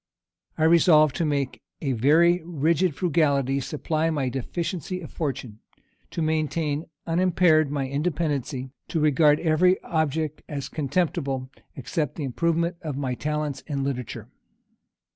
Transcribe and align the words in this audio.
I 0.57 0.63
resolved 0.63 1.15
to 1.17 1.25
make 1.25 1.61
a 1.79 1.91
very 1.91 2.41
rigid 2.43 2.95
frugality 2.95 3.59
supply 3.59 4.09
my 4.09 4.29
deficiency 4.29 4.99
of 5.01 5.11
fortune, 5.11 5.59
to 6.09 6.23
maintain 6.23 6.87
unimpaired 7.05 7.69
my 7.69 7.87
independency, 7.87 8.61
and 8.61 8.71
to 8.87 8.99
regard 8.99 9.39
every 9.41 9.79
object 9.83 10.41
as 10.49 10.69
contemptible, 10.69 11.51
except 11.75 12.15
the 12.15 12.23
improvement 12.23 12.77
of 12.81 12.97
my 12.97 13.13
talents 13.13 13.61
in 13.67 13.83
literature. 13.83 14.27